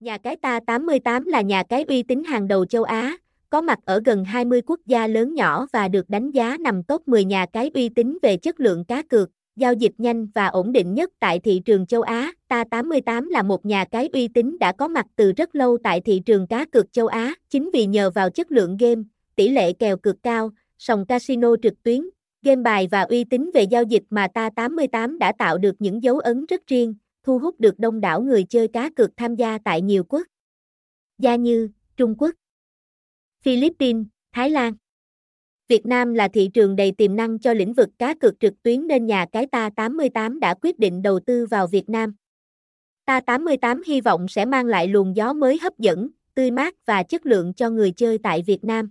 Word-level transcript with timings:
Nhà 0.00 0.18
cái 0.18 0.36
ta 0.36 0.60
88 0.66 1.24
là 1.24 1.40
nhà 1.40 1.62
cái 1.62 1.84
uy 1.88 2.02
tín 2.02 2.24
hàng 2.24 2.48
đầu 2.48 2.64
châu 2.66 2.82
Á, 2.82 3.16
có 3.50 3.60
mặt 3.60 3.78
ở 3.84 4.00
gần 4.04 4.24
20 4.24 4.62
quốc 4.66 4.80
gia 4.86 5.06
lớn 5.06 5.34
nhỏ 5.34 5.66
và 5.72 5.88
được 5.88 6.10
đánh 6.10 6.30
giá 6.30 6.56
nằm 6.60 6.82
top 6.82 7.08
10 7.08 7.24
nhà 7.24 7.46
cái 7.46 7.70
uy 7.74 7.88
tín 7.88 8.18
về 8.22 8.36
chất 8.36 8.60
lượng 8.60 8.84
cá 8.84 9.02
cược, 9.02 9.30
giao 9.56 9.72
dịch 9.72 9.92
nhanh 9.98 10.26
và 10.34 10.46
ổn 10.46 10.72
định 10.72 10.94
nhất 10.94 11.10
tại 11.18 11.38
thị 11.38 11.62
trường 11.64 11.86
châu 11.86 12.02
Á. 12.02 12.32
Ta 12.48 12.64
88 12.70 13.28
là 13.28 13.42
một 13.42 13.66
nhà 13.66 13.84
cái 13.84 14.08
uy 14.12 14.28
tín 14.28 14.58
đã 14.60 14.72
có 14.72 14.88
mặt 14.88 15.06
từ 15.16 15.32
rất 15.32 15.54
lâu 15.54 15.78
tại 15.84 16.00
thị 16.00 16.22
trường 16.26 16.46
cá 16.46 16.64
cược 16.64 16.92
châu 16.92 17.06
Á, 17.06 17.34
chính 17.50 17.70
vì 17.72 17.86
nhờ 17.86 18.10
vào 18.10 18.30
chất 18.30 18.52
lượng 18.52 18.76
game, 18.76 19.02
tỷ 19.36 19.48
lệ 19.48 19.72
kèo 19.72 19.96
cược 19.96 20.22
cao, 20.22 20.50
sòng 20.78 21.06
casino 21.06 21.56
trực 21.62 21.82
tuyến, 21.82 22.00
game 22.42 22.62
bài 22.62 22.88
và 22.90 23.00
uy 23.00 23.24
tín 23.24 23.50
về 23.54 23.62
giao 23.62 23.82
dịch 23.82 24.04
mà 24.10 24.28
Ta 24.34 24.50
88 24.56 25.18
đã 25.18 25.32
tạo 25.38 25.58
được 25.58 25.74
những 25.78 26.02
dấu 26.02 26.18
ấn 26.18 26.46
rất 26.46 26.66
riêng, 26.66 26.94
thu 27.22 27.38
hút 27.38 27.60
được 27.60 27.78
đông 27.78 28.00
đảo 28.00 28.22
người 28.22 28.44
chơi 28.44 28.68
cá 28.68 28.90
cược 28.90 29.10
tham 29.16 29.36
gia 29.36 29.58
tại 29.64 29.82
nhiều 29.82 30.04
quốc 30.04 30.26
gia 31.18 31.36
như 31.36 31.68
Trung 31.96 32.14
Quốc, 32.18 32.30
Philippines, 33.42 34.06
Thái 34.32 34.50
Lan. 34.50 34.74
Việt 35.68 35.86
Nam 35.86 36.14
là 36.14 36.28
thị 36.28 36.50
trường 36.54 36.76
đầy 36.76 36.92
tiềm 36.92 37.16
năng 37.16 37.38
cho 37.38 37.52
lĩnh 37.52 37.72
vực 37.72 37.88
cá 37.98 38.14
cược 38.14 38.40
trực 38.40 38.62
tuyến 38.62 38.86
nên 38.86 39.06
nhà 39.06 39.26
cái 39.32 39.46
Ta 39.46 39.70
88 39.76 40.40
đã 40.40 40.54
quyết 40.62 40.78
định 40.78 41.02
đầu 41.02 41.20
tư 41.26 41.46
vào 41.46 41.66
Việt 41.66 41.88
Nam. 41.88 42.14
Ta 43.04 43.20
88 43.20 43.82
hy 43.86 44.00
vọng 44.00 44.28
sẽ 44.28 44.44
mang 44.44 44.66
lại 44.66 44.88
luồng 44.88 45.16
gió 45.16 45.32
mới 45.32 45.58
hấp 45.62 45.78
dẫn, 45.78 46.08
tươi 46.34 46.50
mát 46.50 46.74
và 46.86 47.02
chất 47.02 47.26
lượng 47.26 47.54
cho 47.54 47.70
người 47.70 47.92
chơi 47.92 48.18
tại 48.18 48.42
Việt 48.46 48.64
Nam. 48.64 48.90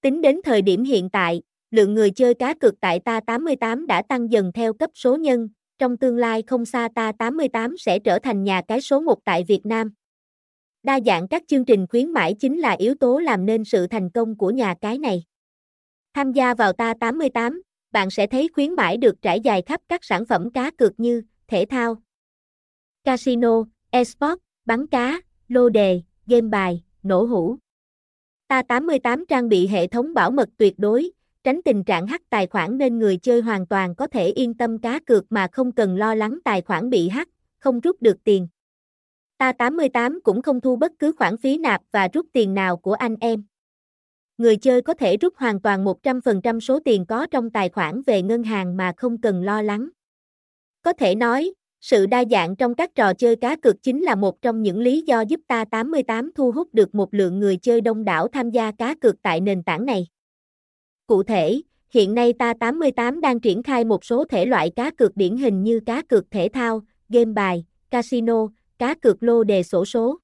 Tính 0.00 0.20
đến 0.20 0.40
thời 0.44 0.62
điểm 0.62 0.84
hiện 0.84 1.10
tại, 1.10 1.42
lượng 1.70 1.94
người 1.94 2.10
chơi 2.10 2.34
cá 2.34 2.54
cược 2.54 2.74
tại 2.80 3.00
Ta 3.00 3.20
88 3.20 3.86
đã 3.86 4.02
tăng 4.02 4.32
dần 4.32 4.52
theo 4.54 4.72
cấp 4.72 4.90
số 4.94 5.16
nhân, 5.16 5.48
trong 5.80 5.96
tương 5.96 6.16
lai 6.16 6.42
không 6.42 6.64
xa 6.64 6.88
Ta 6.94 7.12
88 7.18 7.78
sẽ 7.78 7.98
trở 7.98 8.18
thành 8.18 8.44
nhà 8.44 8.62
cái 8.68 8.80
số 8.80 9.00
1 9.00 9.24
tại 9.24 9.44
Việt 9.44 9.66
Nam. 9.66 9.92
Đa 10.82 11.00
dạng 11.06 11.28
các 11.28 11.42
chương 11.46 11.64
trình 11.64 11.86
khuyến 11.86 12.10
mãi 12.10 12.34
chính 12.40 12.58
là 12.58 12.70
yếu 12.70 12.94
tố 12.94 13.18
làm 13.18 13.46
nên 13.46 13.64
sự 13.64 13.86
thành 13.86 14.10
công 14.10 14.38
của 14.38 14.50
nhà 14.50 14.74
cái 14.80 14.98
này. 14.98 15.24
Tham 16.14 16.32
gia 16.32 16.54
vào 16.54 16.72
Ta 16.72 16.94
88, 17.00 17.62
bạn 17.92 18.10
sẽ 18.10 18.26
thấy 18.26 18.48
khuyến 18.52 18.74
mãi 18.74 18.96
được 18.96 19.22
trải 19.22 19.40
dài 19.40 19.62
khắp 19.66 19.80
các 19.88 20.04
sản 20.04 20.26
phẩm 20.26 20.50
cá 20.50 20.70
cược 20.70 21.00
như 21.00 21.22
thể 21.48 21.64
thao, 21.70 21.96
casino, 23.04 23.64
esports, 23.90 24.42
bắn 24.64 24.86
cá, 24.86 25.20
lô 25.48 25.68
đề, 25.68 26.02
game 26.26 26.48
bài, 26.48 26.84
nổ 27.02 27.24
hũ. 27.24 27.56
Ta 28.48 28.62
88 28.62 29.26
trang 29.28 29.48
bị 29.48 29.66
hệ 29.66 29.86
thống 29.86 30.14
bảo 30.14 30.30
mật 30.30 30.48
tuyệt 30.56 30.74
đối, 30.78 31.10
tránh 31.44 31.60
tình 31.64 31.84
trạng 31.84 32.06
hack 32.06 32.30
tài 32.30 32.46
khoản 32.46 32.78
nên 32.78 32.98
người 32.98 33.16
chơi 33.16 33.40
hoàn 33.40 33.66
toàn 33.66 33.94
có 33.94 34.06
thể 34.06 34.26
yên 34.26 34.54
tâm 34.54 34.78
cá 34.78 34.98
cược 34.98 35.32
mà 35.32 35.48
không 35.52 35.72
cần 35.72 35.96
lo 35.96 36.14
lắng 36.14 36.38
tài 36.44 36.62
khoản 36.62 36.90
bị 36.90 37.08
hack, 37.08 37.30
không 37.58 37.80
rút 37.80 38.02
được 38.02 38.24
tiền. 38.24 38.48
Ta 39.38 39.52
88 39.52 40.20
cũng 40.24 40.42
không 40.42 40.60
thu 40.60 40.76
bất 40.76 40.92
cứ 40.98 41.12
khoản 41.12 41.36
phí 41.36 41.58
nạp 41.58 41.80
và 41.92 42.08
rút 42.12 42.26
tiền 42.32 42.54
nào 42.54 42.76
của 42.76 42.92
anh 42.92 43.16
em. 43.20 43.44
Người 44.38 44.56
chơi 44.56 44.82
có 44.82 44.94
thể 44.94 45.16
rút 45.16 45.36
hoàn 45.36 45.60
toàn 45.60 45.84
100% 45.84 46.60
số 46.60 46.80
tiền 46.84 47.06
có 47.06 47.26
trong 47.26 47.50
tài 47.50 47.68
khoản 47.68 48.02
về 48.02 48.22
ngân 48.22 48.42
hàng 48.42 48.76
mà 48.76 48.92
không 48.96 49.20
cần 49.20 49.42
lo 49.42 49.62
lắng. 49.62 49.88
Có 50.82 50.92
thể 50.92 51.14
nói, 51.14 51.52
sự 51.80 52.06
đa 52.06 52.24
dạng 52.30 52.56
trong 52.56 52.74
các 52.74 52.94
trò 52.94 53.14
chơi 53.14 53.36
cá 53.36 53.56
cược 53.56 53.82
chính 53.82 54.02
là 54.02 54.14
một 54.14 54.42
trong 54.42 54.62
những 54.62 54.78
lý 54.78 55.02
do 55.06 55.20
giúp 55.20 55.40
ta 55.48 55.64
88 55.64 56.30
thu 56.34 56.52
hút 56.52 56.68
được 56.72 56.94
một 56.94 57.14
lượng 57.14 57.38
người 57.38 57.56
chơi 57.56 57.80
đông 57.80 58.04
đảo 58.04 58.28
tham 58.28 58.50
gia 58.50 58.72
cá 58.72 58.94
cược 58.94 59.22
tại 59.22 59.40
nền 59.40 59.62
tảng 59.62 59.86
này. 59.86 60.06
Cụ 61.10 61.22
thể, 61.22 61.60
hiện 61.88 62.14
nay 62.14 62.32
ta 62.32 62.54
88 62.60 63.20
đang 63.20 63.40
triển 63.40 63.62
khai 63.62 63.84
một 63.84 64.04
số 64.04 64.24
thể 64.24 64.46
loại 64.46 64.70
cá 64.76 64.90
cược 64.90 65.16
điển 65.16 65.36
hình 65.36 65.62
như 65.62 65.80
cá 65.86 66.02
cược 66.02 66.30
thể 66.30 66.48
thao, 66.52 66.82
game 67.08 67.32
bài, 67.32 67.64
casino, 67.90 68.48
cá 68.78 68.94
cược 68.94 69.22
lô 69.22 69.44
đề 69.44 69.62
sổ 69.62 69.84
số. 69.84 70.18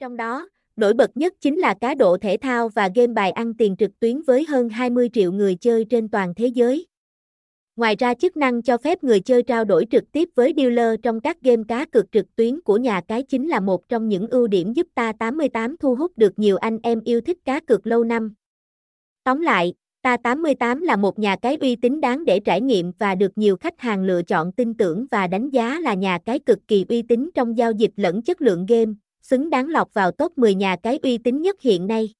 Trong 0.00 0.16
đó, 0.16 0.48
nổi 0.76 0.94
bật 0.94 1.16
nhất 1.16 1.34
chính 1.40 1.58
là 1.58 1.74
cá 1.80 1.94
độ 1.94 2.18
thể 2.18 2.36
thao 2.40 2.68
và 2.68 2.90
game 2.94 3.12
bài 3.12 3.30
ăn 3.30 3.54
tiền 3.54 3.76
trực 3.76 4.00
tuyến 4.00 4.22
với 4.22 4.44
hơn 4.48 4.68
20 4.68 5.10
triệu 5.12 5.32
người 5.32 5.54
chơi 5.54 5.84
trên 5.84 6.08
toàn 6.08 6.34
thế 6.34 6.46
giới. 6.46 6.86
Ngoài 7.76 7.96
ra 7.98 8.14
chức 8.14 8.36
năng 8.36 8.62
cho 8.62 8.78
phép 8.78 9.04
người 9.04 9.20
chơi 9.20 9.42
trao 9.42 9.64
đổi 9.64 9.86
trực 9.90 10.04
tiếp 10.12 10.28
với 10.34 10.54
dealer 10.56 11.00
trong 11.02 11.20
các 11.20 11.42
game 11.42 11.62
cá 11.68 11.84
cược 11.84 12.12
trực 12.12 12.36
tuyến 12.36 12.60
của 12.60 12.76
nhà 12.76 13.00
cái 13.08 13.22
chính 13.22 13.48
là 13.48 13.60
một 13.60 13.88
trong 13.88 14.08
những 14.08 14.26
ưu 14.26 14.46
điểm 14.46 14.72
giúp 14.72 14.86
ta 14.94 15.12
88 15.12 15.76
thu 15.76 15.94
hút 15.94 16.12
được 16.18 16.38
nhiều 16.38 16.56
anh 16.56 16.78
em 16.82 17.00
yêu 17.04 17.20
thích 17.20 17.38
cá 17.44 17.60
cược 17.60 17.86
lâu 17.86 18.04
năm. 18.04 18.34
Tóm 19.28 19.40
lại, 19.40 19.74
Ta 20.02 20.16
88 20.16 20.82
là 20.82 20.96
một 20.96 21.18
nhà 21.18 21.36
cái 21.36 21.56
uy 21.60 21.76
tín 21.76 22.00
đáng 22.00 22.24
để 22.24 22.40
trải 22.40 22.60
nghiệm 22.60 22.92
và 22.98 23.14
được 23.14 23.38
nhiều 23.38 23.56
khách 23.56 23.80
hàng 23.80 24.04
lựa 24.04 24.22
chọn 24.22 24.52
tin 24.52 24.74
tưởng 24.74 25.06
và 25.10 25.26
đánh 25.26 25.50
giá 25.50 25.80
là 25.80 25.94
nhà 25.94 26.18
cái 26.24 26.38
cực 26.38 26.58
kỳ 26.68 26.84
uy 26.88 27.02
tín 27.02 27.30
trong 27.34 27.58
giao 27.58 27.72
dịch 27.72 27.90
lẫn 27.96 28.22
chất 28.22 28.42
lượng 28.42 28.66
game, 28.66 28.92
xứng 29.22 29.50
đáng 29.50 29.68
lọt 29.68 29.86
vào 29.94 30.10
top 30.10 30.38
10 30.38 30.54
nhà 30.54 30.76
cái 30.82 30.98
uy 31.02 31.18
tín 31.18 31.42
nhất 31.42 31.56
hiện 31.60 31.86
nay. 31.86 32.14